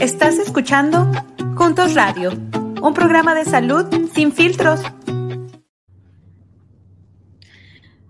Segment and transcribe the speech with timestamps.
[0.00, 1.10] Estás escuchando
[1.56, 2.30] Juntos Radio,
[2.82, 4.80] un programa de salud sin filtros.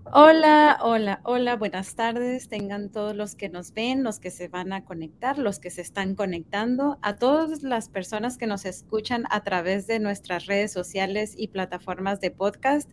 [0.03, 2.49] Hola, hola, hola, buenas tardes.
[2.49, 5.81] Tengan todos los que nos ven, los que se van a conectar, los que se
[5.81, 11.35] están conectando, a todas las personas que nos escuchan a través de nuestras redes sociales
[11.37, 12.91] y plataformas de podcast.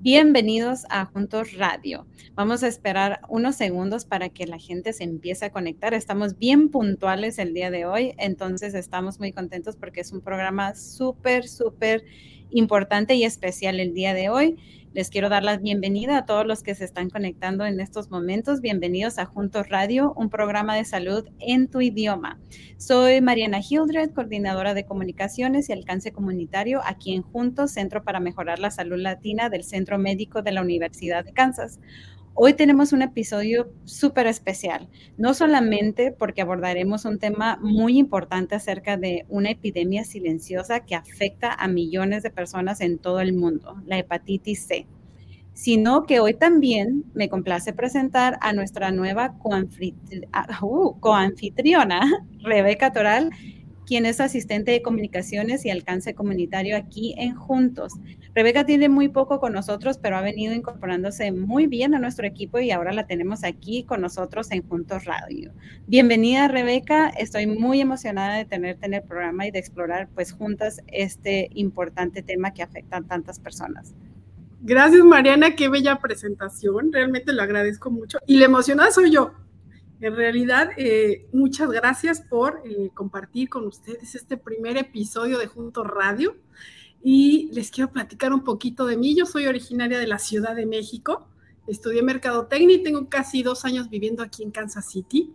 [0.00, 2.06] Bienvenidos a Juntos Radio.
[2.36, 5.92] Vamos a esperar unos segundos para que la gente se empiece a conectar.
[5.92, 10.76] Estamos bien puntuales el día de hoy, entonces estamos muy contentos porque es un programa
[10.76, 12.04] súper, súper
[12.50, 14.56] importante y especial el día de hoy.
[14.98, 18.60] Les quiero dar la bienvenida a todos los que se están conectando en estos momentos.
[18.60, 22.40] Bienvenidos a Juntos Radio, un programa de salud en tu idioma.
[22.78, 28.58] Soy Mariana Hildred, coordinadora de comunicaciones y alcance comunitario aquí en Juntos, Centro para Mejorar
[28.58, 31.78] la Salud Latina del Centro Médico de la Universidad de Kansas.
[32.40, 38.96] Hoy tenemos un episodio súper especial, no solamente porque abordaremos un tema muy importante acerca
[38.96, 43.98] de una epidemia silenciosa que afecta a millones de personas en todo el mundo, la
[43.98, 44.86] hepatitis C,
[45.58, 52.00] sino que hoy también me complace presentar a nuestra nueva uh, coanfitriona,
[52.44, 53.32] Rebeca Toral,
[53.84, 57.94] quien es asistente de comunicaciones y alcance comunitario aquí en Juntos.
[58.36, 62.60] Rebeca tiene muy poco con nosotros, pero ha venido incorporándose muy bien a nuestro equipo
[62.60, 65.52] y ahora la tenemos aquí con nosotros en Juntos Radio.
[65.88, 67.08] Bienvenida, Rebeca.
[67.08, 72.22] Estoy muy emocionada de tenerte en el programa y de explorar, pues, juntas este importante
[72.22, 73.96] tema que afecta a tantas personas.
[74.60, 75.54] Gracias, Mariana.
[75.54, 76.92] Qué bella presentación.
[76.92, 78.18] Realmente lo agradezco mucho.
[78.26, 79.32] Y la emocionada soy yo
[80.00, 85.86] en realidad, eh, muchas gracias por eh, compartir con ustedes este primer episodio de Juntos
[85.86, 86.36] Radio.
[87.02, 89.16] Y les quiero platicar un poquito de mí.
[89.16, 91.26] Yo soy originaria de la Ciudad de México.
[91.66, 95.32] Estudié mercadotecnia y tengo casi dos años viviendo aquí en Kansas City.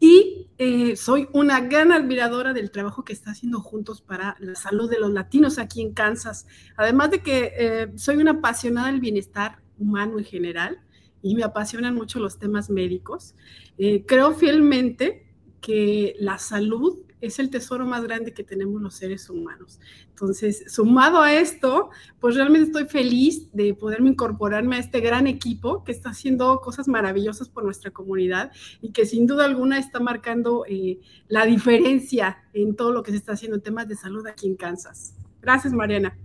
[0.00, 4.90] Y eh, soy una gran admiradora del trabajo que está haciendo Juntos para la salud
[4.90, 6.46] de los latinos aquí en Kansas.
[6.76, 10.80] Además de que soy una apasionada del bienestar humano en general
[11.24, 13.34] y me apasionan mucho los temas médicos.
[13.78, 15.26] Eh, creo fielmente
[15.62, 19.80] que la salud es el tesoro más grande que tenemos los seres humanos.
[20.08, 21.90] Entonces, sumado a esto,
[22.20, 26.88] pues realmente estoy feliz de poderme incorporarme a este gran equipo que está haciendo cosas
[26.88, 32.76] maravillosas por nuestra comunidad y que sin duda alguna está marcando eh, la diferencia en
[32.76, 35.14] todo lo que se está haciendo en temas de salud aquí en Kansas.
[35.40, 36.16] Gracias, Mariana.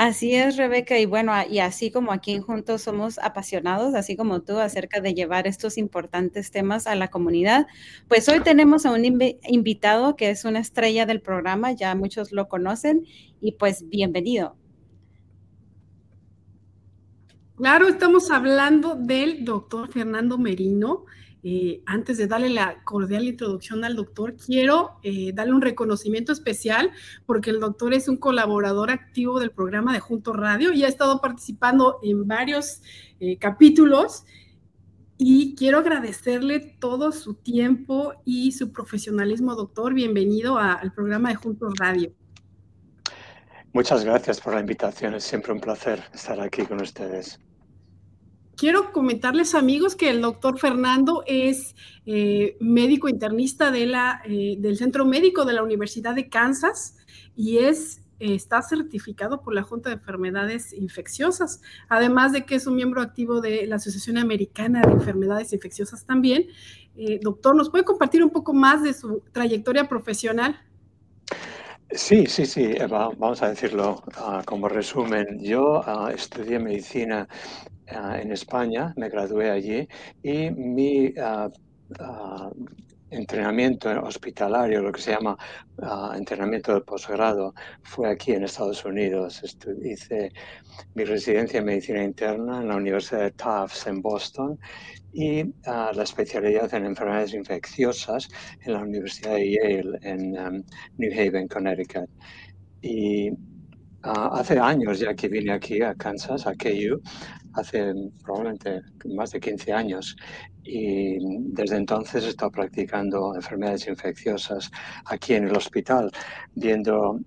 [0.00, 4.56] Así es, Rebeca, y bueno, y así como aquí Juntos somos apasionados, así como tú,
[4.60, 7.66] acerca de llevar estos importantes temas a la comunidad,
[8.06, 12.46] pues hoy tenemos a un invitado que es una estrella del programa, ya muchos lo
[12.46, 13.06] conocen,
[13.40, 14.54] y pues bienvenido.
[17.56, 21.06] Claro, estamos hablando del doctor Fernando Merino.
[21.44, 26.90] Eh, antes de darle la cordial introducción al doctor, quiero eh, darle un reconocimiento especial
[27.26, 31.20] porque el doctor es un colaborador activo del programa de Junto Radio y ha estado
[31.20, 32.82] participando en varios
[33.20, 34.24] eh, capítulos
[35.16, 39.94] y quiero agradecerle todo su tiempo y su profesionalismo, doctor.
[39.94, 42.12] Bienvenido al programa de Juntos Radio.
[43.72, 45.14] Muchas gracias por la invitación.
[45.14, 47.38] Es siempre un placer estar aquí con ustedes
[48.58, 55.44] quiero comentarles, amigos, que el doctor Fernando es eh, médico internista eh, del Centro Médico
[55.44, 56.96] de la Universidad de Kansas
[57.36, 62.74] y es, está certificado por la Junta de Enfermedades Infecciosas, además de que es un
[62.74, 66.48] miembro activo de la Asociación Americana de Enfermedades Infecciosas también.
[66.96, 70.60] Eh, doctor, ¿nos puede compartir un poco más de su trayectoria profesional?
[71.90, 75.38] Sí, sí, sí, vamos a decirlo ah, como resumen.
[75.42, 77.26] Yo ah, estudié medicina
[77.90, 79.88] Ah, en España, me gradué allí
[80.22, 81.12] y mi
[83.10, 85.36] entrenamiento hospitalario, lo que se llama
[86.14, 89.40] entrenamiento de posgrado, fue aquí en Estados Unidos.
[89.82, 90.30] hice
[90.94, 94.58] mi residencia en medicina interna en la Universidad de Tufts en Boston
[95.12, 98.28] y la especialidad en enfermedades infecciosas
[98.60, 100.62] en la Universidad de Yale en um,
[100.98, 102.08] New Haven, Connecticut.
[102.82, 103.30] Y
[104.02, 107.00] hace años ya que vine aquí a Kansas, a KU,
[107.54, 107.92] hace
[108.22, 110.16] probablemente más de 15 años
[110.62, 111.18] y
[111.52, 114.70] desde entonces he estado practicando enfermedades infecciosas
[115.06, 116.10] aquí en el hospital,
[116.54, 117.20] viendo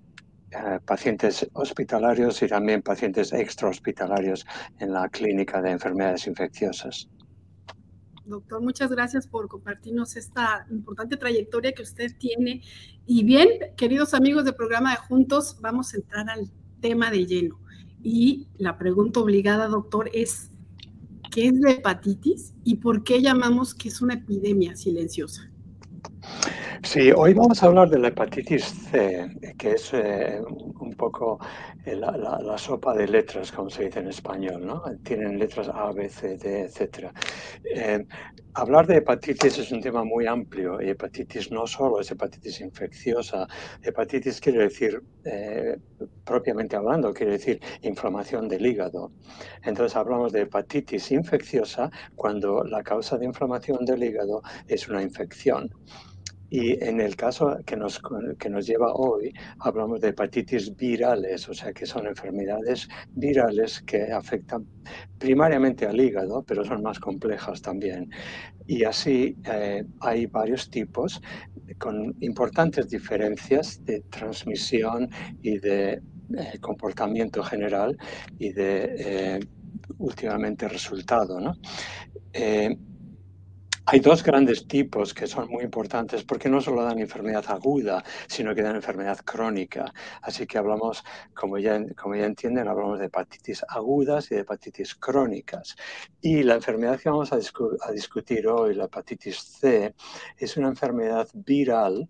[0.52, 4.46] eh, pacientes hospitalarios y también pacientes extrahospitalarios
[4.80, 7.10] en la clínica de enfermedades infecciosas.
[8.26, 12.62] Doctor, muchas gracias por compartirnos esta importante trayectoria que usted tiene.
[13.06, 16.50] Y bien, queridos amigos del programa de Juntos, vamos a entrar al
[16.82, 17.60] tema de lleno.
[18.04, 20.52] Y la pregunta obligada, doctor, es,
[21.32, 25.52] ¿qué es la hepatitis y por qué llamamos que es una epidemia silenciosa?
[26.84, 30.42] Sí, hoy vamos a hablar de la hepatitis C, que es eh,
[30.80, 31.40] un poco
[31.86, 34.84] eh, la, sopa de letras, como se dice en español, ¿no?
[35.04, 37.12] Tienen letras A, B, C, D, etc.
[37.64, 38.06] Eh,
[38.54, 43.48] hablar de hepatitis es un tema muy amplio y hepatitis no solo es hepatitis infecciosa,
[43.82, 45.02] hepatitis quiere decir,
[46.26, 49.12] propiamente hablando, quiere decir inflamación del hígado.
[49.64, 55.70] Entonces hablamos de hepatitis infecciosa cuando la causa de inflamación del hígado es una infección.
[56.54, 58.02] Y en el caso que nos,
[58.38, 64.12] que nos lleva hoy, hablamos de hepatitis virales, o sea que son enfermedades virales que
[64.12, 64.66] afectan
[65.18, 68.10] primariamente al hígado, pero son más complejas también.
[68.68, 71.22] Y así eh, hay varios tipos
[71.78, 75.10] con importantes diferencias de transmisión
[75.42, 77.98] y de eh, comportamiento general
[78.38, 79.40] y de eh,
[80.00, 81.40] últimamente resultado.
[81.40, 81.56] ¿no?
[83.94, 88.56] Hay dos grandes tipos que son muy importantes porque no solo dan enfermedad aguda, sino
[88.56, 89.94] que dan enfermedad crónica.
[90.22, 91.04] Así que hablamos,
[91.34, 95.76] como ya, como ya entienden, hablamos de hepatitis agudas y de hepatitis crónicas.
[96.22, 99.94] Y la enfermedad que vamos a, a discutir hoy, la hepatitis C,
[100.38, 102.08] es una enfermedad viral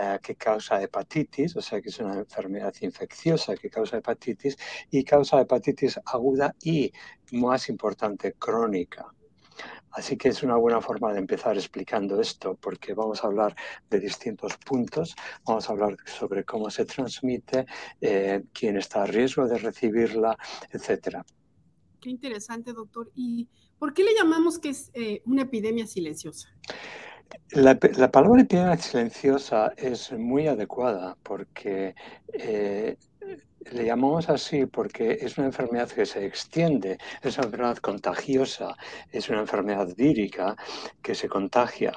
[0.00, 4.56] eh, que causa hepatitis, o sea que es una enfermedad infecciosa que causa hepatitis
[4.90, 6.90] y causa hepatitis aguda y,
[7.32, 9.12] más importante, crónica.
[9.92, 13.54] Así que es una buena forma de empezar explicando esto, porque vamos a hablar
[13.88, 15.14] de distintos puntos,
[15.44, 17.66] vamos a hablar sobre cómo se transmite,
[18.00, 20.36] eh, quién está a riesgo de recibirla,
[20.70, 21.24] etcétera.
[22.00, 23.10] Qué interesante, doctor.
[23.14, 23.48] ¿Y
[23.78, 26.48] por qué le llamamos que es eh, una epidemia silenciosa?
[27.52, 31.94] La, palabra epidemia silenciosa es muy adecuada porque
[32.32, 32.96] eh,
[33.72, 38.74] le llamamos así porque es una enfermedad que se extiende, es una enfermedad contagiosa,
[39.10, 40.56] es una enfermedad vírica
[41.02, 41.92] que se contagia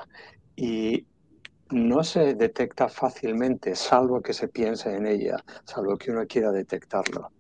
[0.56, 1.06] y
[1.72, 7.32] no se detecta fácilmente, salvo que se piense en ella, salvo que uno quiera detectarlo.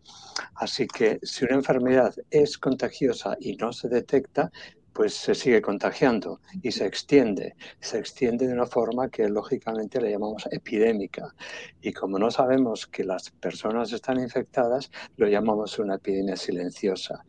[0.56, 4.52] Así que si una enfermedad es contagiosa y no se detecta,
[4.94, 7.56] pues se sigue contagiando y se extiende.
[7.80, 11.34] Se extiende de una forma que lógicamente le llamamos epidémica.
[11.81, 17.25] Y como no sabemos que las personas están infectadas, lo llamamos una epidemia silenciosa.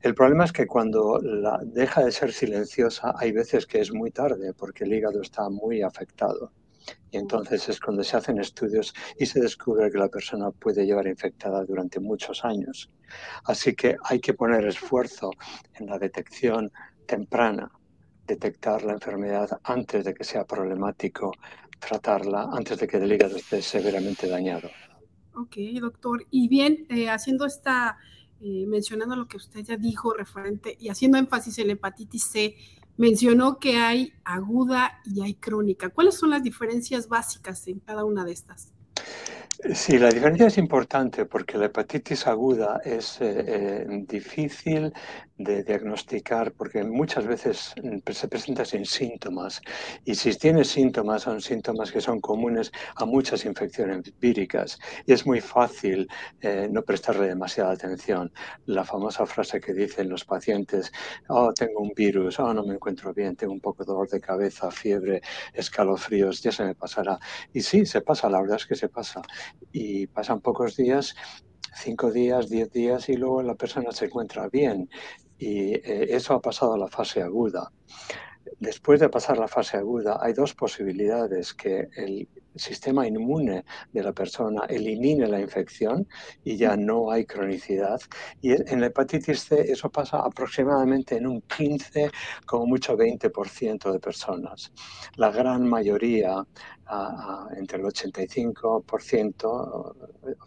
[0.00, 4.10] El problema es que cuando la deja de ser silenciosa, hay veces que es muy
[4.10, 6.52] tarde porque el hígado está muy afectado.
[7.10, 11.06] Y entonces es cuando se hacen estudios y se descubre que la persona puede llevar
[11.06, 12.90] infectada durante muchos años.
[13.44, 15.30] Así que hay que poner esfuerzo
[15.74, 16.70] en la detección
[17.06, 17.70] temprana,
[18.26, 21.32] detectar la enfermedad antes de que sea problemático,
[21.78, 24.68] tratarla antes de que el hígado esté severamente dañado.
[25.34, 26.26] Ok, doctor.
[26.30, 27.96] Y bien, eh, haciendo esta,
[28.40, 32.56] eh, mencionando lo que usted ya dijo referente y haciendo énfasis en la hepatitis C,
[32.98, 35.88] mencionó que hay aguda y hay crónica.
[35.88, 38.74] ¿Cuáles son las diferencias básicas en cada una de estas?
[39.74, 44.92] Sí, la diferencia es importante porque la hepatitis aguda es eh, eh, difícil
[45.38, 49.62] de diagnosticar porque muchas veces mm, se presenta sin síntomas
[50.04, 55.24] y si tiene síntomas son síntomas que son comunes a muchas infecciones víricas y es
[55.26, 56.08] muy fácil
[56.40, 58.32] eh, no prestarle demasiada atención.
[58.66, 60.90] La famosa frase que dicen los pacientes,
[61.28, 64.20] oh, tengo un virus, oh, no me encuentro bien, tengo un poco de dolor de
[64.20, 67.18] cabeza, fiebre, escalofríos, ya se me pasará.
[67.52, 69.22] Y sí, se pasa, la verdad es que se pasa
[69.72, 71.14] y pasan pocos días,
[71.74, 74.88] cinco días, diez días y luego la persona se encuentra bien
[75.38, 77.70] y eh, eso ha pasado a la fase aguda.
[78.60, 84.12] Después de pasar la fase aguda, hay dos posibilidades, que el sistema inmune de la
[84.12, 86.08] persona elimine la infección
[86.44, 88.00] y ya no hay cronicidad.
[88.40, 92.10] Y en la hepatitis C eso pasa aproximadamente en un 15,
[92.46, 94.72] como mucho 20% de personas.
[95.16, 96.44] La gran mayoría,
[97.56, 98.72] entre el 85%,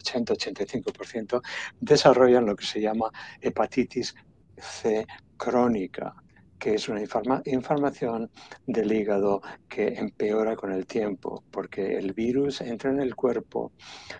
[0.03, 1.41] 80-85%,
[1.79, 4.15] desarrollan lo que se llama hepatitis
[4.62, 5.06] C
[5.38, 6.15] crónica
[6.62, 8.30] que es una información
[8.68, 13.72] del hígado que empeora con el tiempo, porque el virus entra en el cuerpo,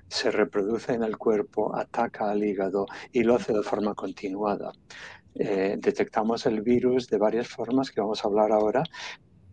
[0.08, 4.72] se reproduce en el cuerpo, ataca al hígado y lo hace de forma continuada.
[5.36, 8.82] Eh, detectamos el virus de varias formas que vamos a hablar ahora,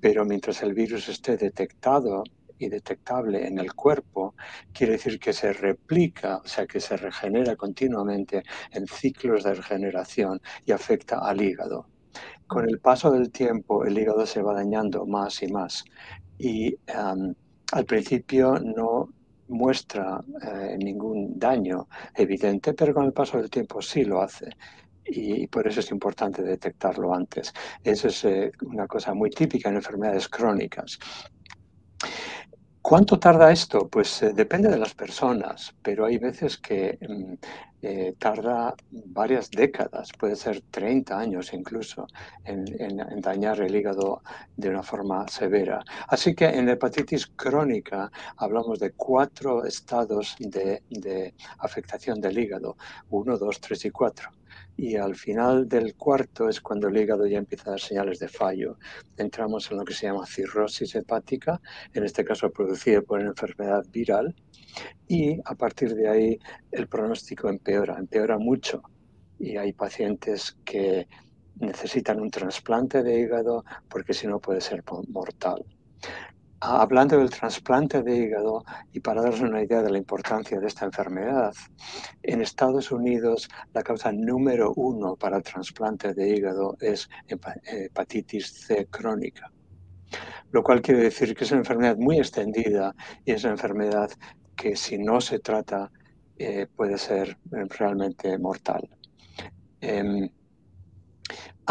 [0.01, 2.25] pero mientras el virus esté detectado
[2.59, 4.35] y detectable en el cuerpo,
[4.73, 10.41] quiere decir que se replica, o sea, que se regenera continuamente en ciclos de regeneración
[10.65, 11.87] y afecta al hígado
[12.47, 15.85] con el paso del tiempo el hígado se va dañando más y más
[16.39, 16.75] y
[17.73, 19.11] al principio no
[19.49, 24.51] muestra eh, ningún daño evidente, pero con el paso del tiempo sí lo hace
[25.05, 27.53] y por eso es importante detectarlo antes.
[27.83, 30.99] Eso es eh, una cosa muy típica en enfermedades crónicas.
[32.89, 33.87] ¿Cuánto tarda esto?
[33.87, 37.35] Pues eh, depende de las personas, pero hay veces que mm,
[37.83, 42.07] eh, tarda varias décadas, puede ser 30 años incluso,
[42.47, 42.65] en,
[43.21, 44.23] dañar el hígado
[44.57, 45.85] de una forma severa.
[46.09, 52.79] Así que en la hepatitis crónica hablamos de cuatro estados de, afectación del hígado,
[53.11, 54.31] 1, 2, 3 y 4
[54.79, 58.29] y al final del cuarto es cuando el hígado ya empieza a dar señales de
[58.29, 58.79] fallo.
[59.17, 61.61] Entramos en lo que se llama cirrosis hepática,
[61.93, 64.37] en este caso producida por una enfermedad viral,
[65.09, 66.39] y a partir de ahí
[66.71, 68.81] el pronóstico empeora, empeora mucho.
[69.41, 71.09] Y hay pacientes que
[71.57, 75.65] necesitan un trasplante de hígado porque si no puede ser mortal.
[76.61, 80.87] Hablando del trasplante de hígado, y para daros una idea de la importancia de esta
[80.87, 81.55] enfermedad,
[82.21, 88.87] en Estados Unidos la causa número uno para el trasplante de hígado es hepatitis C
[88.87, 89.53] crónica,
[90.51, 92.93] lo cual quiere decir que es una enfermedad muy extendida
[93.25, 94.11] y es una enfermedad
[94.57, 95.93] que si no se trata
[96.37, 97.39] eh, puede ser
[97.79, 98.89] realmente mortal.
[99.81, 100.29] Em,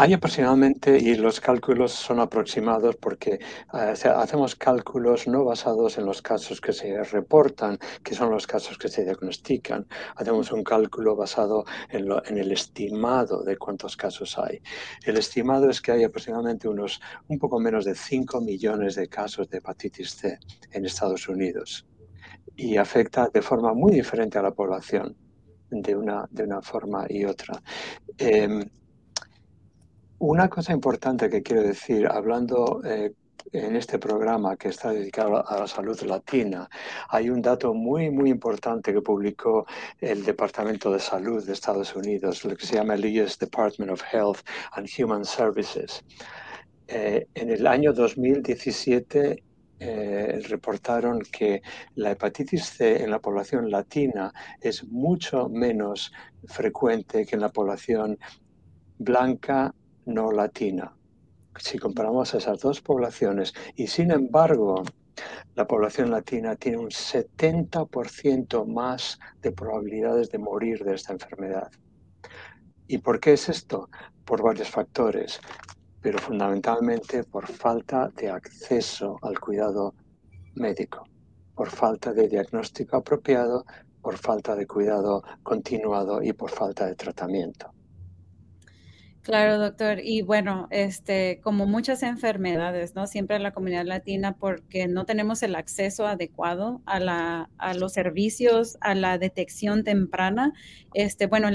[0.00, 6.22] hay aproximadamente, y los cálculos son aproximados porque eh, hacemos cálculos no basados en los
[6.22, 9.88] casos que se reportan, que son los casos que se diagnostican.
[10.14, 14.62] Hacemos un cálculo basado en, el estimado de cuántos casos hay.
[15.04, 19.50] El estimado es que hay aproximadamente unos un poco menos de 5 millones de casos
[19.50, 20.38] de hepatitis C
[20.70, 21.84] en Estados Unidos
[22.54, 25.16] y afecta de forma muy diferente a la población
[25.70, 27.60] de una, de una forma y otra.
[28.16, 28.64] Em,
[30.18, 33.12] una cosa importante que quiero decir, hablando eh,
[33.52, 36.68] en este programa que está dedicado a la salud latina,
[37.08, 39.66] hay un dato muy, muy importante que publicó
[40.00, 44.02] el Departamento de Salud de Estados Unidos, lo que se llama el US Department of
[44.12, 44.40] Health
[44.72, 46.04] and Human Services.
[46.88, 49.42] Eh, en el año 2017
[49.80, 51.62] eh, reportaron que
[51.94, 56.12] la hepatitis C en la población latina es mucho menos
[56.46, 58.18] frecuente que en la población
[58.98, 59.72] blanca
[60.08, 60.96] no latina.
[61.58, 64.82] Si comparamos esas dos poblaciones y sin embargo
[65.54, 71.70] la población latina tiene un 70% más de probabilidades de morir de esta enfermedad.
[72.86, 73.90] ¿Y por qué es esto?
[74.24, 75.40] Por varios factores,
[76.00, 79.94] pero fundamentalmente por falta de acceso al cuidado
[80.54, 81.04] médico,
[81.54, 83.64] por falta de diagnóstico apropiado,
[84.00, 87.77] por falta de cuidado continuado y por falta de tratamiento.
[89.28, 90.00] Claro, doctor.
[90.02, 93.06] Y bueno, este, como muchas enfermedades, ¿no?
[93.06, 97.92] Siempre en la comunidad latina, porque no tenemos el acceso adecuado a, la, a los
[97.92, 100.54] servicios, a la detección temprana.
[100.94, 101.48] Este, bueno,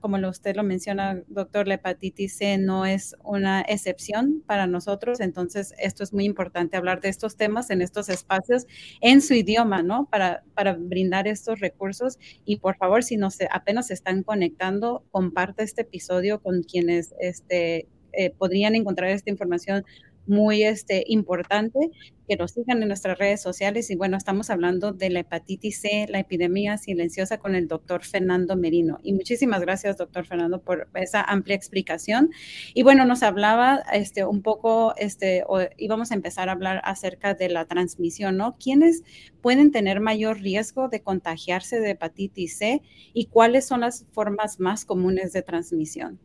[0.00, 5.18] como usted lo menciona, doctor, la hepatitis C no es una excepción para nosotros.
[5.18, 8.66] Entonces, esto es muy importante hablar de estos temas en estos espacios
[9.00, 10.06] en su idioma, ¿no?
[10.12, 12.20] Para, para brindar estos recursos.
[12.44, 16.83] Y por favor, si no se, apenas se están conectando, comparte este episodio con quien
[16.90, 19.84] este, eh, podrían encontrar esta información
[20.26, 21.90] muy este, importante,
[22.26, 23.90] que nos sigan en nuestras redes sociales.
[23.90, 28.56] Y bueno, estamos hablando de la hepatitis C, la epidemia silenciosa con el doctor Fernando
[28.56, 28.98] Merino.
[29.02, 32.30] Y muchísimas gracias, doctor Fernando, por esa amplia explicación.
[32.72, 37.34] Y bueno, nos hablaba este, un poco, este, o íbamos a empezar a hablar acerca
[37.34, 38.56] de la transmisión, ¿no?
[38.56, 39.02] ¿Quiénes
[39.42, 44.86] pueden tener mayor riesgo de contagiarse de hepatitis C y cuáles son las formas más
[44.86, 46.18] comunes de transmisión?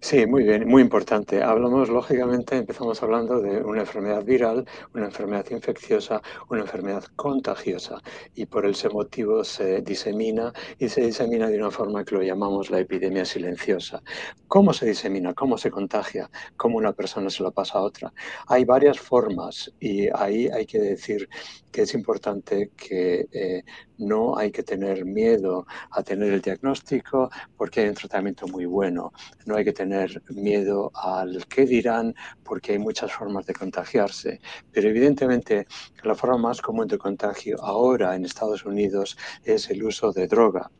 [0.00, 1.42] Sí, muy bien, muy importante.
[1.44, 8.00] Hablamos, lógicamente, empezamos hablando de una enfermedad viral, una enfermedad infecciosa, una enfermedad contagiosa
[8.34, 12.68] y por ese motivo se disemina y se disemina de una forma que lo llamamos
[12.70, 14.02] la epidemia silenciosa.
[14.48, 15.34] ¿Cómo se disemina?
[15.34, 16.28] ¿Cómo se contagia?
[16.56, 18.12] ¿Cómo una persona se la pasa a otra?
[18.48, 21.28] Hay varias formas y ahí hay que decir
[21.70, 23.62] que es importante que eh,
[24.02, 29.12] no hay que tener miedo a tener el diagnóstico porque hay un tratamiento muy bueno.
[29.46, 34.40] No hay que tener miedo al qué dirán porque hay muchas formas de contagiarse.
[34.72, 35.66] Pero evidentemente
[36.02, 40.70] la forma más común de contagio ahora en Estados Unidos es el uso de droga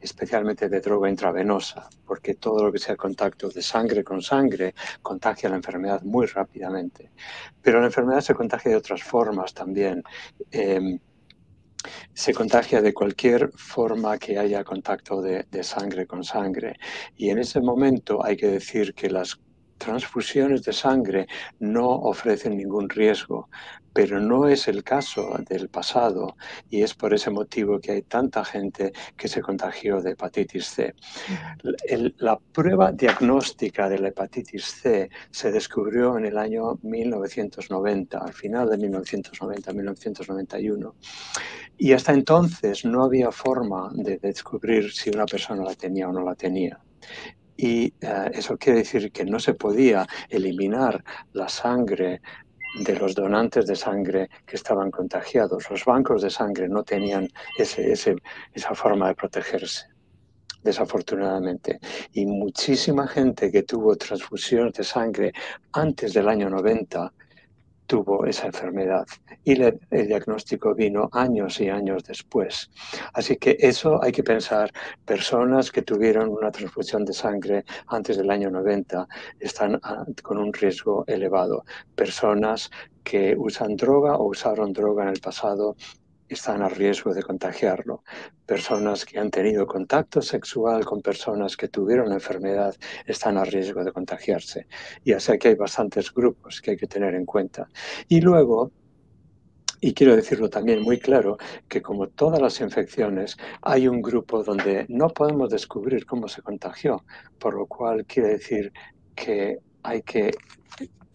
[0.00, 5.48] especialmente de droga intravenosa, porque todo lo que sea contacto de sangre con sangre contagia
[5.48, 7.10] la enfermedad muy rápidamente.
[7.62, 10.02] Pero la enfermedad se contagia de otras formas también.
[10.50, 10.98] Em,
[12.12, 16.76] se contagia de cualquier forma que haya contacto de, sangre con sangre.
[17.16, 19.38] Y en ese momento hay que decir que las
[19.78, 21.26] transfusiones de sangre
[21.58, 23.48] no ofrecen ningún riesgo,
[23.94, 26.36] pero no es el caso del pasado
[26.68, 30.94] y es por ese motivo que hay tanta gente que se contagió de hepatitis C.
[32.18, 38.68] la prueba diagnóstica de la hepatitis C se descubrió en el año 1990, al final
[38.68, 40.94] de 1990, 1991.
[41.78, 46.24] Y hasta entonces no había forma de descubrir si una persona la tenía o no
[46.24, 46.80] la tenía
[47.56, 52.20] y eh, eso quiere decir que no se podía eliminar la sangre
[52.74, 55.70] de los donantes de sangre que estaban contagiados.
[55.70, 59.86] Los bancos de sangre no tenían ese, esa forma de protegerse,
[60.62, 61.78] desafortunadamente.
[62.12, 65.32] Y muchísima gente que tuvo transfusiones de sangre
[65.72, 67.12] antes del año 90
[67.86, 69.06] tuvo esa enfermedad
[69.44, 72.70] y el diagnóstico vino años y años después.
[73.12, 74.72] Así que eso hay que pensar,
[75.04, 79.06] personas que tuvieron una transfusión de sangre antes del año 90
[79.40, 81.64] están ah, con un riesgo elevado.
[81.94, 82.70] Personas
[83.02, 85.76] que usan droga o usaron droga en el pasado
[86.28, 88.02] están a riesgo de contagiarlo.
[88.46, 92.74] Personas que han tenido contacto sexual con personas que tuvieron la enfermedad
[93.06, 94.66] están a riesgo de contagiarse.
[95.04, 97.68] Y así que hay bastantes grupos que hay que tener en cuenta.
[98.08, 98.72] Y luego,
[99.80, 101.36] y quiero decirlo también muy claro,
[101.68, 107.04] que como todas las infecciones, hay un grupo donde no podemos descubrir cómo se contagió,
[107.38, 108.72] por lo cual quiere decir
[109.14, 110.30] que hay que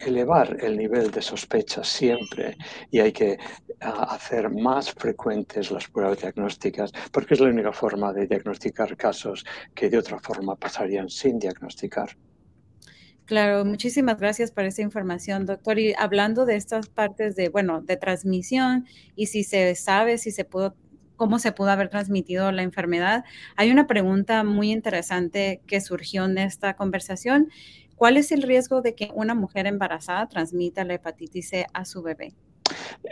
[0.00, 2.56] elevar el nivel de sospecha siempre
[2.90, 3.38] y hay que
[3.80, 9.88] hacer más frecuentes las pruebas diagnósticas porque es la única forma de diagnosticar casos que
[9.88, 12.16] de otra forma pasarían sin diagnosticar.
[13.24, 15.78] Claro, muchísimas gracias por esa información, doctor.
[15.78, 20.44] Y hablando de estas partes de, bueno, de transmisión y si se sabe si se
[20.44, 20.74] pudo
[21.20, 23.24] cómo se pudo haber transmitido la enfermedad.
[23.54, 27.50] Hay una pregunta muy interesante que surgió en esta conversación
[28.00, 32.00] ¿Cuál es el riesgo de que una mujer embarazada transmita la hepatitis C a su
[32.00, 32.32] bebé?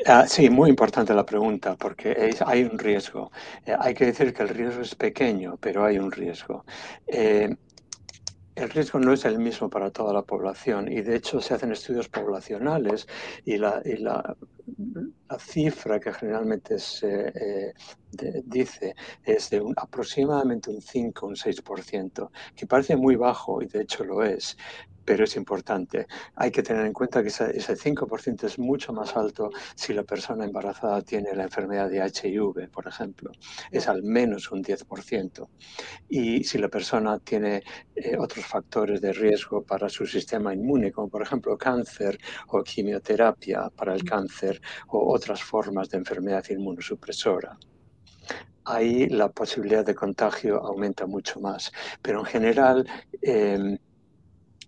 [0.06, 3.30] Ah, sí, muy importante la pregunta, porque hay un riesgo.
[3.66, 6.64] Eh, hay que decir que el riesgo es pequeño, pero hay un riesgo.
[7.06, 7.54] Eh,
[8.58, 11.70] el riesgo no es el mismo para toda la población y de hecho se hacen
[11.72, 13.06] estudios poblacionales
[13.44, 13.80] y la,
[15.38, 17.74] cifra que generalmente se eh,
[18.44, 23.82] dice es de aproximadamente un 5 o un 6%, que parece muy bajo y de
[23.82, 24.56] hecho lo es,
[25.08, 26.06] pero es importante.
[26.36, 30.44] Hay que tener en cuenta que ese, 5% es mucho más alto si la persona
[30.44, 33.32] embarazada tiene la enfermedad de HIV, por ejemplo.
[33.70, 35.48] Es al menos un 10%.
[36.10, 37.62] Y si la persona tiene
[37.96, 42.18] eh, otros factores de riesgo para su sistema inmune, como por ejemplo cáncer
[42.48, 47.56] o quimioterapia para el cáncer o otras formas de enfermedad inmunosupresora
[48.68, 51.72] ahí la posibilidad de contagio aumenta mucho más.
[52.02, 52.86] Pero en general,
[53.22, 53.78] em,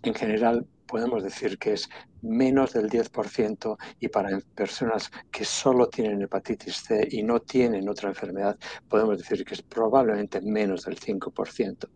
[0.02, 1.88] en general podemos decir que es
[2.20, 8.08] menos del 10% y para personas que solo tienen hepatitis C y no tienen otra
[8.08, 8.58] enfermedad,
[8.88, 11.88] podemos decir que es probablemente menos del 5%.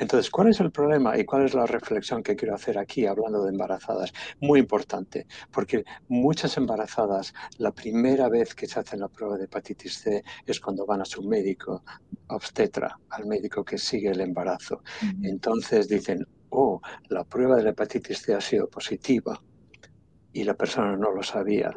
[0.00, 3.44] Entonces, ¿cuál es el problema y cuál es la reflexión que quiero hacer aquí hablando
[3.44, 4.12] de embarazadas?
[4.40, 9.94] Muy importante, porque muchas embarazadas, la primera vez que se hacen la prueba de hepatitis
[10.00, 11.84] C es cuando van a su médico
[12.28, 14.82] obstetra, al médico que sigue el embarazo.
[15.22, 19.40] Entonces dicen, oh, la prueba de la hepatitis C ha sido positiva
[20.32, 21.72] y la persona no lo sabía.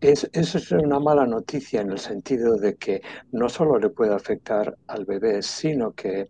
[0.00, 3.00] Es, es una mala noticia en el sentido de que
[3.32, 6.28] no solo le puede afectar al bebé, sino que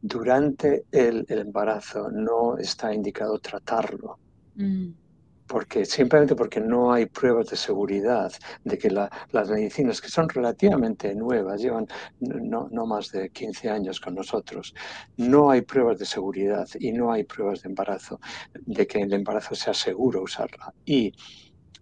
[0.00, 4.18] durante el, embarazo no está indicado tratarlo.
[4.54, 5.05] Mm
[5.46, 8.32] porque simplemente porque no hay pruebas de seguridad
[8.64, 11.86] de que las medicinas que son relativamente nuevas, llevan
[12.20, 14.74] no, no, más de 15 años con nosotros,
[15.16, 18.20] no hay pruebas de seguridad y no hay pruebas de embarazo,
[18.54, 20.72] de que el embarazo sea seguro usarla.
[20.84, 21.12] Y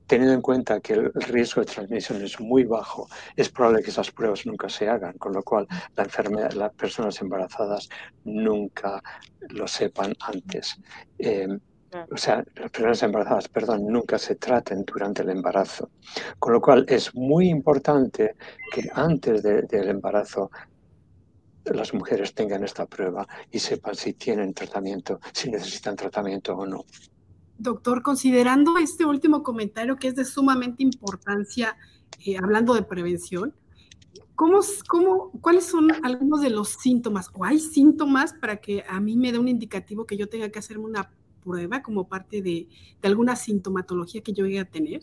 [0.07, 4.11] teniendo en cuenta que el riesgo de transmisión es muy bajo, es probable que esas
[4.11, 7.89] pruebas nunca se hagan, con lo cual la enfermedad, las personas embarazadas
[8.25, 9.03] nunca
[9.49, 10.79] lo sepan antes.
[11.19, 11.49] Eh,
[12.11, 15.91] o sea, las personas embarazadas, perdón, nunca se traten durante el embarazo.
[16.39, 18.37] Con lo cual es muy importante
[18.73, 20.51] que antes del embarazo
[21.65, 26.85] las mujeres tengan esta prueba y sepan si tienen tratamiento, si necesitan tratamiento o no.
[27.57, 31.77] Doctor, considerando este último comentario que es de sumamente importancia,
[32.25, 33.55] eh, hablando de prevención,
[34.35, 37.31] ¿cómo, cómo, cuáles son algunos de los síntomas?
[37.33, 40.59] ¿O hay síntomas para que a mí me dé un indicativo que yo tenga que
[40.59, 41.11] hacerme una
[41.45, 42.69] prueba como parte de,
[43.03, 45.01] alguna sintomatología que yo llegue a tener?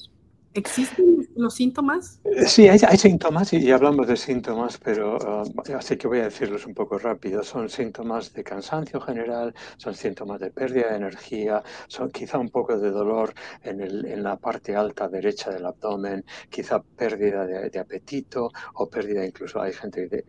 [0.53, 2.19] ¿Existen los síntomas?
[2.25, 6.65] Eh, sí, hay, síntomas y, hablamos de síntomas, pero uh, así que voy a decirlos
[6.65, 7.41] un poco rápido.
[7.41, 12.77] Son síntomas de cansancio general, son síntomas de pérdida de energía, son quizá un poco
[12.77, 17.79] de dolor en, el, en la parte alta derecha del abdomen, quizá pérdida de, de
[17.79, 20.25] apetito o pérdida incluso hay gente de,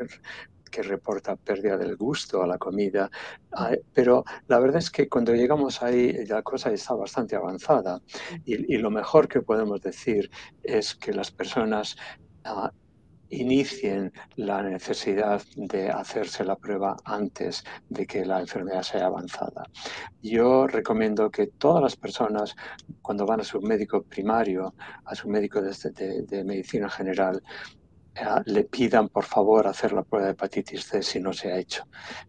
[0.72, 3.10] que reporta pérdida del gusto a la comida,
[3.92, 8.00] pero la verdad es que cuando llegamos ahí la cosa está bastante avanzada
[8.44, 10.30] y, lo mejor que podemos decir
[10.64, 11.96] es que las personas
[12.44, 12.72] ah,
[13.32, 19.64] inicien la necesidad de hacerse la prueba antes de que la enfermedad sea avanzada.
[20.22, 22.54] Yo recomiendo que todas las personas,
[23.00, 27.42] cuando van a su médico primario, a su médico de medicina general,
[28.46, 31.84] le pidan por favor hacer la prueba de hepatitis C si no se ha hecho,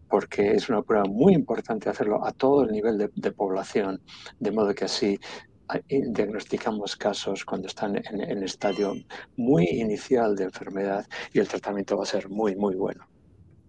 [0.10, 4.02] porque es una prueba muy importante hacerlo a todo el nivel de, población,
[4.40, 5.20] de modo que así
[5.90, 8.94] eh, diagnosticamos casos cuando están en, el estadio
[9.36, 13.06] muy inicial de enfermedad y el tratamiento va a ser muy, muy bueno.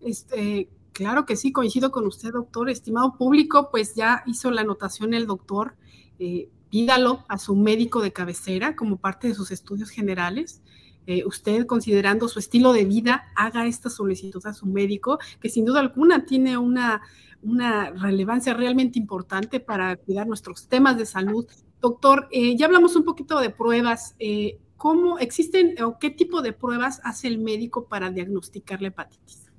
[0.00, 2.68] Este, claro que sí, coincido con usted, doctor.
[2.68, 5.77] Estimado público, pues ya hizo la anotación el doctor.
[6.18, 10.61] Eh, pídalo a su médico de cabecera como parte de sus estudios generales.
[11.07, 15.64] Eh, usted, considerando su estilo de vida, haga esta solicitud a su médico, que sin
[15.64, 17.03] duda alguna tiene una,
[17.43, 21.47] una relevancia realmente importante para cuidar nuestros temas de salud.
[21.81, 24.14] Doctor, eh, ya hablamos un poquito de pruebas.
[24.19, 29.51] Eh, ¿Cómo existen o qué tipo de pruebas hace el médico para diagnosticar la hepatitis?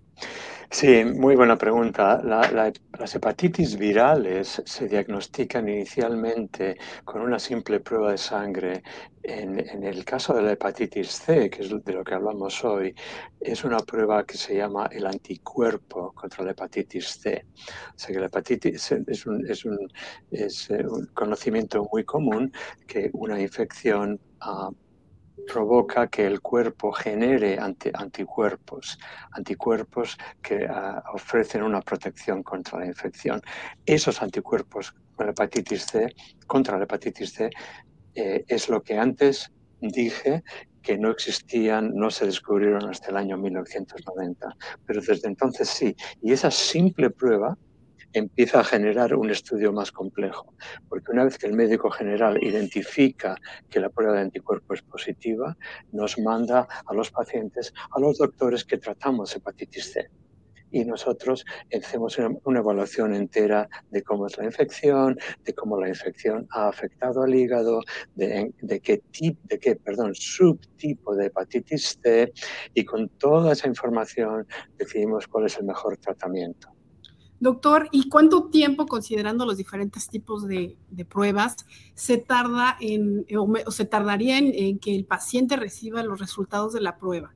[0.69, 2.21] Sí, muy buena pregunta.
[2.23, 8.83] las hepatitis virales se diagnostican inicialmente con una simple prueba de sangre.
[9.23, 12.93] En, el caso de la hepatitis C, que es de lo que hablamos hoy,
[13.39, 17.45] es una prueba que se llama el anticuerpo contra la hepatitis C.
[17.95, 19.77] O sea que la hepatitis es un, es un,
[20.31, 22.51] es eh, un conocimiento muy común
[22.87, 24.71] que una infección uh,
[25.45, 28.97] provoca que el cuerpo genere anticuerpos,
[29.31, 33.41] anticuerpos que ah, ofrecen una protección contra la infección.
[33.85, 36.13] Esos anticuerpos con la hepatitis C,
[36.47, 37.49] contra la hepatitis C,
[38.15, 40.43] eh, es lo que antes dije
[40.81, 44.55] que no existían, no se descubrieron hasta el año 1990,
[44.85, 45.95] pero desde entonces sí.
[46.21, 47.57] Y esa simple prueba
[48.19, 50.53] empieza a generar un estudio más complejo,
[50.89, 53.35] porque una vez que el médico general identifica
[53.69, 55.57] que la prueba de anticuerpo es positiva,
[55.91, 60.09] nos manda a los pacientes a los doctores que tratamos hepatitis C.
[60.71, 66.47] Y nosotros hacemos una, evaluación entera de cómo es la infección, de cómo la infección
[66.51, 67.81] ha afectado al hígado,
[68.15, 72.33] de, de qué, tipo, de qué perdón, subtipo de hepatitis C,
[72.73, 74.47] y con toda esa información
[74.77, 76.74] decidimos cuál es el mejor tratamiento.
[77.39, 80.77] Doctor, ¿y cuánto tiempo, considerando los diferentes tipos de,
[81.09, 81.57] pruebas,
[81.93, 86.97] se tarda en, o, se tardaría en, que el paciente reciba los resultados de la
[86.97, 87.33] prueba?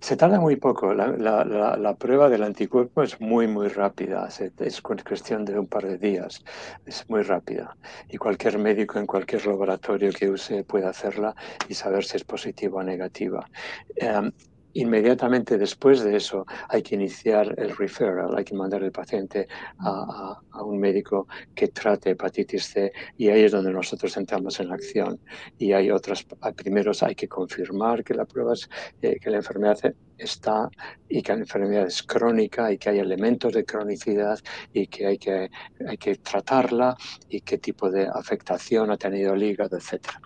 [0.00, 0.92] Se tarda muy poco.
[0.92, 4.28] La, prueba del anticuerpo es muy, muy rápida.
[4.58, 6.42] Es cuestión de un par de días.
[6.84, 7.76] Es muy rápida.
[8.08, 11.36] Y cualquier médico en cualquier laboratorio que use puede hacerla
[11.68, 13.48] y saber si es positiva o negativa.
[13.94, 14.32] Em,
[14.74, 20.38] Inmediatamente después de eso hay que iniciar el referral, hay que mandar el paciente a,
[20.64, 25.18] un médico que trate hepatitis C y ahí es donde nosotros entramos en acción.
[25.58, 26.24] Y hay otras,
[26.56, 28.68] primero hay que confirmar que la prueba es,
[29.02, 29.78] eh, que la enfermedad
[30.18, 30.68] está
[31.08, 34.38] y que la enfermedad es crónica y que hay elementos de cronicidad
[34.72, 35.50] y que hay que,
[35.88, 36.96] hay que tratarla
[37.28, 40.20] y qué tipo de afectación ha tenido el hígado, etcétera.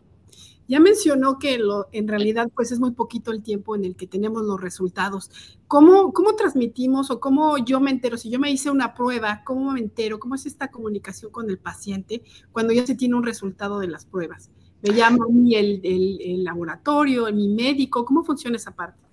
[0.66, 4.07] Ya mencionó que lo, en realidad pues es muy poquito el tiempo en el que
[4.07, 5.31] tenemos los resultados.
[5.68, 8.16] ¿Cómo, ¿Cómo transmitimos o cómo yo me entero?
[8.16, 10.18] Si yo me hice una prueba, ¿cómo me entero?
[10.18, 12.22] ¿Cómo es esta comunicación con el paciente
[12.53, 14.50] cuando ya se tiene un resultado de las pruebas?
[14.81, 18.05] ¿Me llama a mí el, el, el laboratorio, mi médico?
[18.05, 19.04] ¿Cómo funciona esa parte?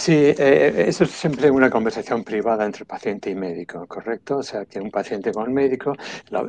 [0.00, 4.38] Sí, eh, eso es siempre una conversación privada entre paciente y médico, ¿correcto?
[4.38, 5.92] O sea, que un paciente con un médico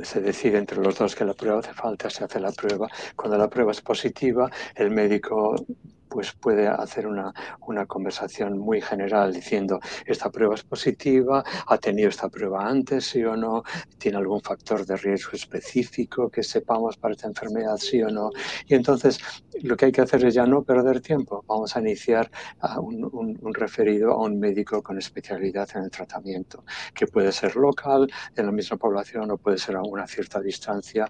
[0.03, 2.87] se decide entre los dos que la prueba hace falta, se hace la prueba.
[3.15, 5.55] Cuando la prueba es positiva, el médico
[6.09, 7.33] pues puede hacer una,
[7.67, 13.23] una, conversación muy general diciendo esta prueba es positiva, ha tenido esta prueba antes, sí
[13.23, 13.63] o no,
[13.97, 18.31] tiene algún factor de riesgo específico que sepamos para esta enfermedad, sí o no.
[18.67, 19.19] Y entonces
[19.61, 22.29] lo que hay que hacer es ya no perder tiempo, vamos a iniciar
[22.81, 28.45] un, referido a un médico con especialidad en el tratamiento, que puede ser local, en
[28.45, 31.09] la misma población o puede ser a una cierta distancia.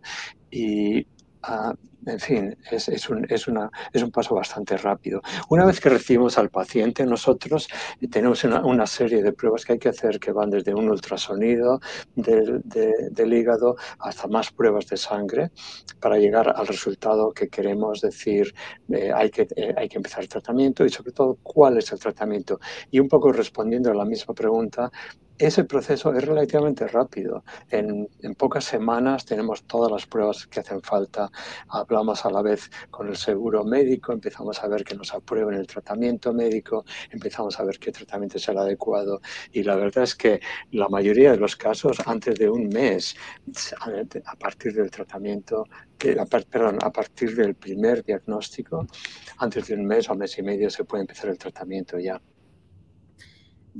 [0.51, 1.05] Y
[2.05, 5.21] en fin, es, un, es, una, es un paso bastante rápido.
[5.49, 7.67] Una vez que recibimos al paciente, nosotros
[8.11, 11.79] tenemos una, serie de pruebas que hay que hacer que van desde un ultrasonido
[12.15, 15.51] del, del hígado hasta más pruebas de sangre
[15.99, 18.53] para llegar al resultado que queremos decir
[18.89, 21.99] eh, hay, que, eh, hay que empezar el tratamiento y sobre todo cuál es el
[21.99, 22.59] tratamiento.
[22.91, 24.91] Y un poco respondiendo a la misma pregunta,
[25.39, 27.43] ese proceso es relativamente rápido.
[27.69, 31.31] En, pocas semanas tenemos todas las pruebas que hacen falta.
[31.99, 36.33] A la vez con el seguro médico, empezamos a ver que nos aprueben el tratamiento
[36.33, 39.19] médico, empezamos a ver qué tratamiento es el adecuado.
[39.51, 40.39] Y la verdad es que
[40.71, 43.15] la mayoría de los casos, antes de un mes,
[44.25, 45.65] a partir del tratamiento,
[46.49, 48.87] perdón, a partir del primer diagnóstico,
[49.37, 52.19] antes de un mes o mes y medio se puede empezar el tratamiento ya.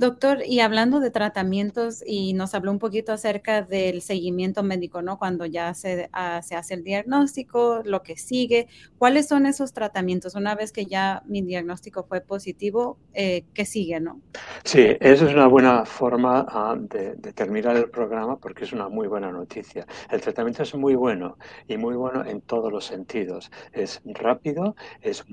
[0.00, 5.18] Doctor, y hablando de tratamientos, y nos habló un poquito acerca del seguimiento médico, ¿no?
[5.18, 10.34] Cuando ya se, ah, se, hace el diagnóstico, lo que sigue, ¿cuáles son esos tratamientos?
[10.36, 14.22] Una vez que ya mi diagnóstico fue positivo, eh, ¿qué sigue, no?
[14.64, 19.08] Sí, esa es una buena forma ah, de, terminar el programa porque es una muy
[19.08, 19.86] buena noticia.
[20.10, 23.50] El tratamiento es muy bueno y muy bueno en todos los sentidos.
[23.72, 25.24] Es rápido, es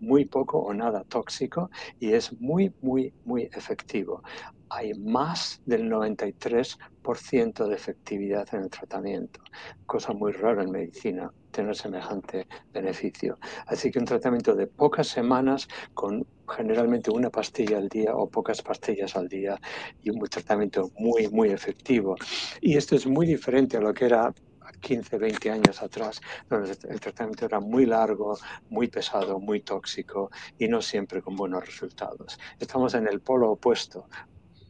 [0.00, 4.22] muy poco o nada tóxico y es muy, muy, muy efectivo.
[4.70, 9.40] Hay más del 93% de efectividad en el tratamiento,
[9.86, 13.38] cosa muy rara en medicina tener semejante beneficio.
[13.66, 18.62] Así que un tratamiento de pocas semanas con generalmente una pastilla al día o pocas
[18.62, 19.60] pastillas al día
[20.02, 22.16] y un tratamiento muy, muy efectivo.
[22.60, 24.32] Y esto es muy diferente a lo que era
[24.80, 30.68] 15, 20 años atrás, donde el tratamiento era muy largo, muy pesado, muy tóxico y
[30.68, 32.38] no siempre con buenos resultados.
[32.58, 34.08] Estamos en el polo opuesto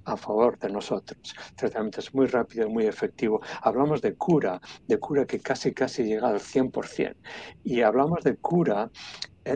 [0.06, 1.34] a favor de nosotros.
[1.50, 3.40] El tratamiento es muy rápido muy efectivo.
[3.60, 7.16] Hablamos de cura, de cura que casi casi llega al 100%.
[7.64, 8.90] Y hablamos de cura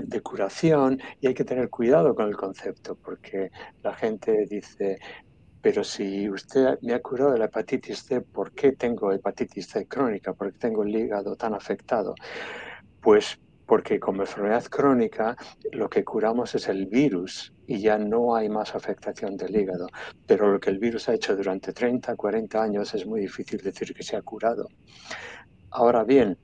[0.03, 3.51] de curación y hay que tener cuidado con el concepto porque
[3.83, 4.99] la gente dice
[5.63, 9.87] pero si usted me ha curado de la hepatitis C, ¿por qué tengo hepatitis C
[9.87, 10.33] crónica?
[10.33, 12.15] ¿Por qué tengo el hígado tan afectado?
[13.03, 15.37] Pues porque como enfermedad crónica
[15.73, 19.87] lo que curamos es el virus y ya no hay más afectación del hígado.
[20.27, 23.95] Pero lo que el virus ha hecho durante 30, 40 años es muy difícil decir
[23.95, 24.67] que se ha curado.
[25.71, 26.37] Ahora bien,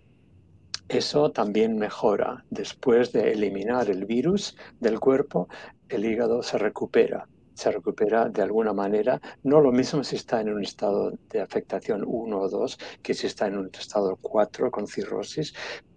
[0.89, 2.45] eso también mejora.
[2.51, 5.49] Después de eliminar el virus del cuerpo,
[5.89, 9.21] el hígado se recupera se recupera de alguna manera.
[9.43, 13.27] No lo mismo si está en un estado de afectación 1 o 2 que si
[13.27, 15.55] está en un estado 4 con cirrosis,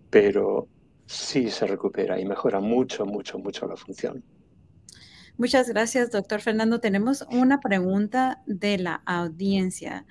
[0.09, 0.69] pero
[1.05, 4.23] sí se recupera y mejora mucho, mucho, mucho la función.
[5.37, 6.79] Muchas gracias, doctor Fernando.
[6.79, 10.05] Tenemos una pregunta de la audiencia.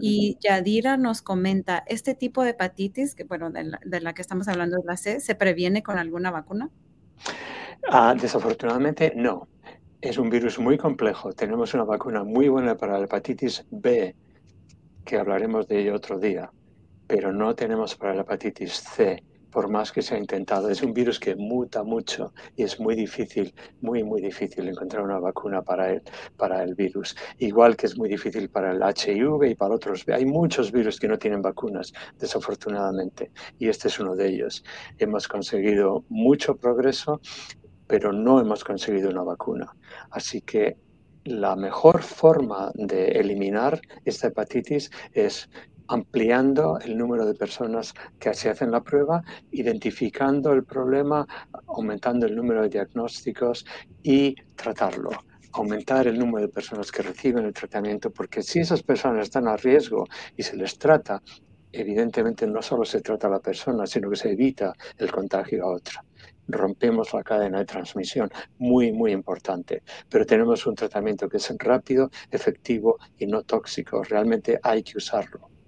[0.00, 4.76] Y Yadira nos comenta, ¿este tipo de hepatitis, que bueno, de la, que estamos hablando
[4.76, 6.70] de la C, ¿se previene con alguna vacuna?
[7.88, 9.48] Ah, desafortunadamente no
[10.00, 11.32] es un virus muy complejo.
[11.32, 14.14] Tenemos una vacuna muy buena para la hepatitis B,
[15.04, 16.50] que hablaremos de ello otro día,
[17.06, 20.68] pero no tenemos para la hepatitis C, por más que se ha intentado.
[20.70, 25.18] Es un virus que muta mucho y es muy difícil, muy, muy difícil encontrar una
[25.18, 26.02] vacuna para el,
[26.36, 27.16] para el virus.
[27.38, 30.04] Igual que es muy difícil para el HIV y para otros.
[30.08, 34.64] Hay muchos virus que no tienen vacunas, desafortunadamente, y este es uno de ellos.
[34.98, 37.20] Hemos conseguido mucho progreso,
[37.86, 39.74] pero no hemos conseguido una vacuna.
[40.10, 40.76] Así que
[41.24, 45.50] la mejor forma de eliminar esta hepatitis es
[45.90, 51.26] ampliando el número de personas que se hacen la prueba, identificando el problema,
[51.66, 53.66] aumentando el número de diagnósticos
[54.02, 55.10] y tratarlo
[55.52, 59.56] aumentar el número de personas que reciben el tratamiento, porque si esas personas están a
[59.56, 61.20] riesgo y se les trata,
[61.72, 65.74] evidentemente no solo se trata a la persona, sino que se evita el contagio a
[65.74, 66.04] otra
[66.46, 69.82] rompemos la cadena de transmisión, muy, muy importante.
[70.08, 74.02] Pero tenemos un tratamiento que es rápido, efectivo y no tóxico.
[74.02, 75.59] Realmente hay que usarlo.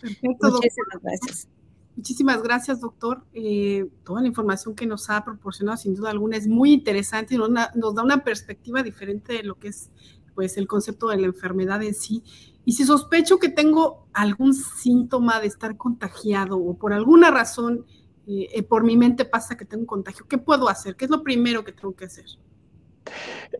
[0.00, 1.48] Perfecto, Muchísimas gracias.
[1.96, 3.24] Muchísimas gracias, doctor.
[3.34, 7.38] Eh, toda la información que nos ha proporcionado, sin duda alguna, es muy interesante y
[7.38, 9.90] nos, nos, da una perspectiva diferente de lo que es
[10.34, 12.22] pues, el concepto de la enfermedad en sí.
[12.64, 17.84] Y si sospecho que tengo algún síntoma de estar contagiado o por alguna razón
[18.32, 20.26] eh, por mi mente pasa que tengo un contagio.
[20.28, 20.94] ¿Qué puedo hacer?
[20.94, 22.26] ¿Qué es lo primero que tengo que hacer?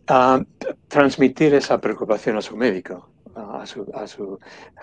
[0.06, 0.44] Ah,
[0.86, 3.09] transmitir esa preocupación a su médico.
[3.60, 4.38] A, su, a su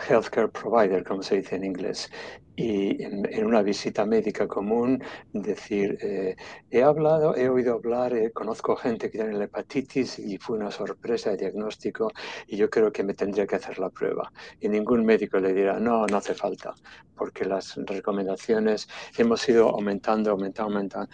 [0.08, 2.10] healthcare provider, como se dice en inglés.
[2.56, 6.36] Y en, una visita médica común, decir, eh,
[6.72, 10.72] he hablado, he oído hablar, eh, conozco gente que tiene la hepatitis y fue una
[10.72, 12.12] sorpresa de diagnóstico
[12.48, 14.32] y yo creo que me tendría que hacer la prueba.
[14.60, 16.74] Y ningún médico le dirá, no, no hace falta,
[17.16, 18.88] porque las recomendaciones
[19.18, 21.10] hemos ido aumentando, aumentando, aumentando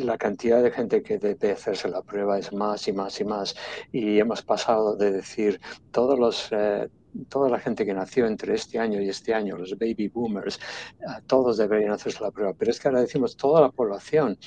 [0.00, 3.54] la cantidad de gente que debe hacerse la prueba es más y más y más.
[3.92, 6.88] Y hemos pasado de decir todos los, eh,
[7.28, 10.58] toda la gente que nació entre este año y este año, los baby boomers,
[11.26, 12.54] todos deberían hacerse la prueba.
[12.54, 14.38] Pero es que ahora decimos toda la población,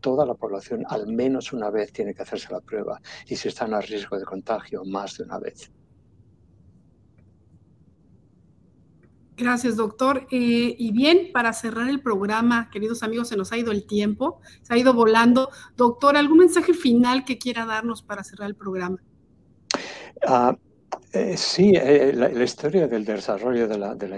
[0.00, 3.00] toda la población al menos una vez tiene que hacerse la prueba.
[3.26, 5.70] Y si están a riesgo de contagio, más de una vez.
[9.40, 10.26] Gracias, doctor.
[10.30, 14.42] Eh, y bien, para cerrar el programa, queridos amigos, se nos ha ido el tiempo,
[14.60, 15.48] se ha ido volando.
[15.78, 18.98] Doctor, ¿algún mensaje final que quiera darnos para cerrar el programa?
[20.26, 20.58] Ah,
[21.12, 24.08] eh, sí, eh, la, historia del desarrollo de la, de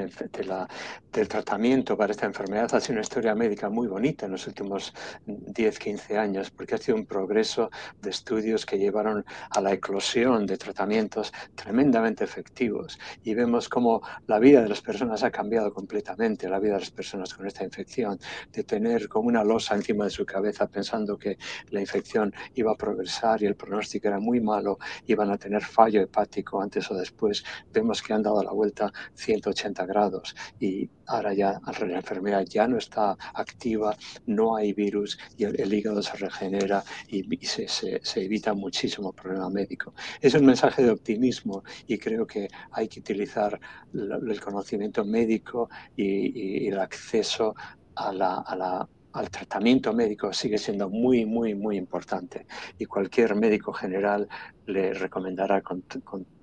[0.44, 0.68] la,
[1.10, 4.92] del tratamiento para esta enfermedad ha sido una historia médica muy bonita en los últimos
[5.24, 7.70] 10, 15 años, porque ha sido un progreso
[8.02, 12.98] de estudios que llevaron a la eclosión de tratamientos tremendamente efectivos.
[13.22, 16.90] Y vemos cómo la vida de las personas ha cambiado completamente, la vida de las
[16.90, 18.18] personas con esta infección,
[18.52, 21.38] de tener como una losa encima de su cabeza pensando que
[21.70, 26.02] la infección iba a progresar y el pronóstico era muy malo, iban a tener fallo
[26.02, 31.60] hepático antes o después, vemos que han dado la vuelta 180 grados y ahora ya
[31.80, 37.22] la enfermedad ya no está activa, no hay virus y el, hígado se regenera y,
[37.46, 39.94] se, evita muchísimo problema médico.
[40.20, 43.58] Es un mensaje de optimismo y creo que hay que utilizar
[43.92, 47.54] el conocimiento médico y, el acceso
[47.94, 52.46] a la al tratamiento médico sigue siendo muy, muy, muy importante
[52.78, 54.28] y cualquier médico general
[54.66, 55.84] le recomendará con,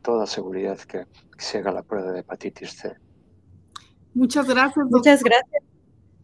[0.01, 1.05] toda seguridad que,
[1.37, 2.95] se haga la prueba de hepatitis C.
[4.13, 4.85] Muchas gracias.
[4.89, 5.63] Muchas gracias.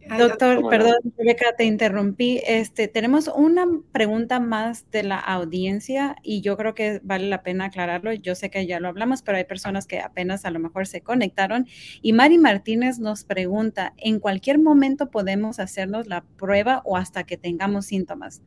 [0.08, 2.40] Doctor, perdón, Rebeca, te interrumpí.
[2.46, 7.66] Este, tenemos una pregunta más de la audiencia y yo creo que vale la pena
[7.66, 8.12] aclararlo.
[8.12, 11.00] Yo sé que ya lo hablamos, pero hay personas que apenas a lo mejor se
[11.00, 11.66] conectaron.
[12.02, 17.36] Y Mari Martínez nos pregunta, ¿en cualquier momento podemos hacernos la prueba o hasta que
[17.36, 18.42] tengamos síntomas?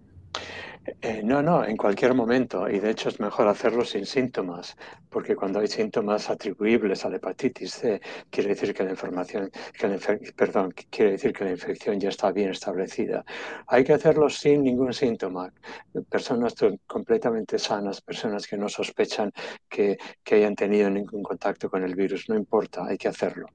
[0.85, 2.69] Eh, no, no, en cualquier momento.
[2.69, 4.75] Y de hecho es mejor hacerlo sin síntomas,
[5.09, 10.33] porque cuando hay síntomas atribuibles a la hepatitis C, quiere decir que la información, que
[10.35, 13.23] perdón, quiere decir que la infección ya está bien establecida.
[13.67, 15.51] Hay que hacerlo sin ningún síntoma.
[16.09, 16.55] Personas
[16.87, 19.31] completamente sanas, personas que no sospechan
[19.69, 23.47] que, que hayan tenido ningún contacto con el virus, no importa, hay que hacerlo.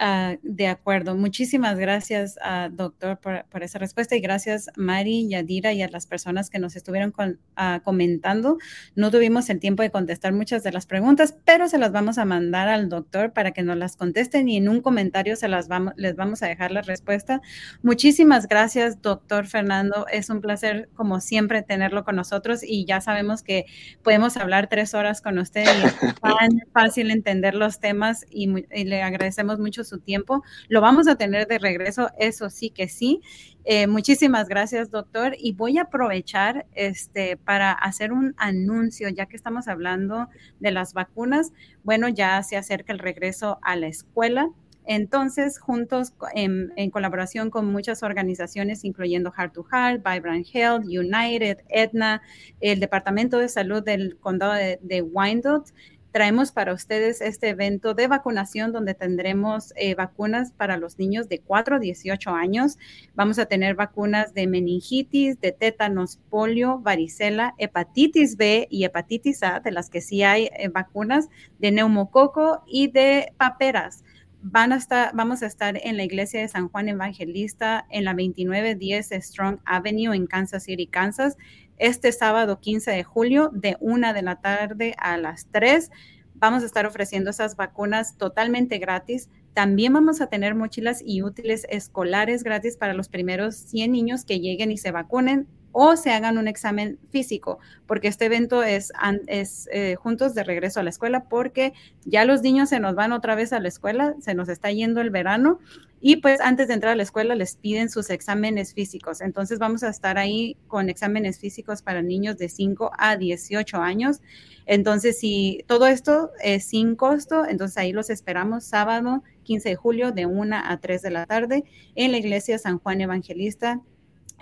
[0.00, 1.14] Ah, de acuerdo.
[1.14, 6.50] Muchísimas gracias, uh, doctor, por, esa respuesta y gracias, Mari, Yadira y a las personas
[6.50, 7.14] que nos estuvieron
[7.54, 8.58] ah, comentando.
[8.96, 12.24] No tuvimos el tiempo de contestar muchas de las preguntas, pero se las vamos a
[12.24, 15.94] mandar al doctor para que nos las contesten y en un comentario se las vamos,
[15.96, 17.40] les vamos a dejar la respuesta.
[17.82, 20.06] Muchísimas gracias, doctor Fernando.
[20.10, 23.66] Es un placer, como siempre, tenerlo con nosotros y ya sabemos que
[24.02, 28.46] podemos hablar tres horas con usted y es tan fácil entender los temas y
[28.84, 30.42] le agradecemos mucho su tiempo.
[30.68, 33.20] Lo vamos a tener de regreso, eso sí que sí.
[33.64, 35.34] Eh, muchísimas gracias, doctor.
[35.38, 40.28] Y voy a aprovechar este, para hacer un anuncio, ya que estamos hablando
[40.60, 41.52] de las vacunas.
[41.82, 44.50] Bueno, ya se acerca el regreso a la escuela.
[44.86, 52.20] Entonces, juntos en, colaboración con muchas organizaciones, incluyendo Heart to Heart, Vibrant Health, United, Edna,
[52.60, 55.72] el Departamento de Salud del Condado de, de Wyandotte,
[56.14, 61.40] traemos para ustedes este evento de vacunación donde tendremos eh, vacunas para los niños de
[61.40, 62.78] 4 a 18 años.
[63.16, 69.58] Vamos a tener vacunas de meningitis, de tétanos, polio, varicela, hepatitis B y hepatitis A,
[69.58, 74.04] de las que sí hay eh, vacunas, de neumococo y de paperas.
[74.40, 78.12] Van a estar, vamos a estar en la iglesia de San Juan Evangelista en la
[78.12, 81.36] 2910 Strong Avenue en Kansas City, Kansas
[81.78, 85.90] este sábado 15 de julio de una de la tarde a las 3.
[86.34, 89.28] Vamos a estar ofreciendo esas vacunas totalmente gratis.
[89.54, 94.40] También vamos a tener mochilas y útiles escolares gratis para los primeros 100 niños que
[94.40, 98.92] lleguen y se vacunen o se hagan un examen físico, porque este evento es,
[99.26, 103.12] es eh, juntos de regreso a la escuela, porque ya los niños se nos van
[103.12, 105.58] otra vez a la escuela, se nos está yendo el verano
[106.00, 109.20] y pues antes de entrar a la escuela les piden sus exámenes físicos.
[109.20, 114.20] Entonces vamos a estar ahí con exámenes físicos para niños de 5 a 18 años.
[114.66, 120.12] Entonces, si todo esto es sin costo, entonces ahí los esperamos sábado 15 de julio
[120.12, 123.80] de 1 a 3 de la tarde en la iglesia San Juan Evangelista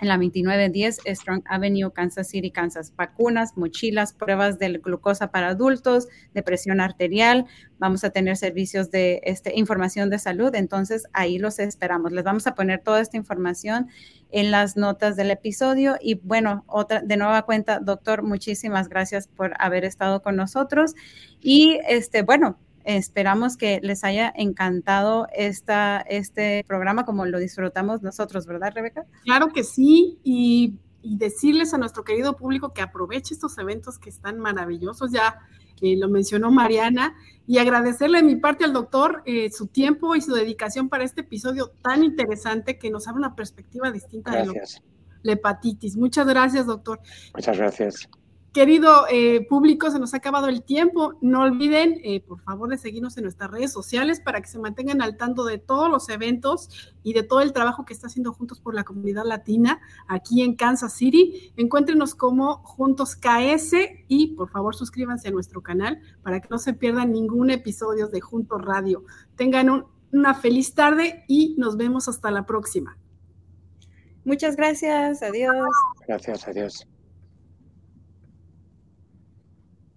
[0.03, 2.93] en la 2910 Strong Avenue, Kansas City, Kansas.
[2.95, 7.45] Vacunas, mochilas, pruebas de glucosa para adultos, de presión arterial.
[7.79, 10.53] Vamos a tener servicios de este, información de salud.
[10.55, 12.11] Entonces, ahí los esperamos.
[12.11, 13.87] Les vamos a poner toda esta información
[14.29, 15.95] en las notas del episodio.
[16.01, 20.95] Y bueno, otra de nueva cuenta, doctor, muchísimas gracias por haber estado con nosotros.
[21.39, 28.45] Y este, bueno, Esperamos que les haya encantado esta, este programa como lo disfrutamos nosotros,
[28.45, 29.05] ¿verdad, Rebeca?
[29.23, 30.75] Claro que sí, y,
[31.05, 35.37] decirles a nuestro querido público que aproveche estos eventos que están maravillosos, ya
[35.81, 37.13] eh, lo mencionó Mariana,
[37.45, 41.19] y agradecerle de mi parte al doctor eh, su tiempo y su dedicación para este
[41.19, 44.45] episodio tan interesante que nos abre una perspectiva distinta de
[45.23, 45.97] la hepatitis.
[45.97, 47.01] Muchas gracias, doctor.
[47.33, 48.09] Muchas gracias.
[48.53, 51.15] Querido eh, público, se nos ha acabado el tiempo.
[51.21, 55.01] No olviden, eh, por favor, de seguirnos en nuestras redes sociales para que se mantengan
[55.01, 56.69] al tanto de todos los eventos
[57.01, 60.55] y de todo el trabajo que está haciendo Juntos por la Comunidad Latina aquí en
[60.55, 61.51] Kansas City.
[61.57, 63.73] Encuéntrenos como Juntos KS
[64.07, 68.21] y por favor suscríbanse a nuestro canal para que no se pierdan ningún episodio de
[68.21, 69.03] Juntos Radio.
[69.35, 72.99] Tengan una feliz tarde y nos vemos hasta la próxima.
[74.25, 75.23] Muchas gracias.
[75.23, 75.67] Adiós.
[76.07, 76.87] Gracias, adiós.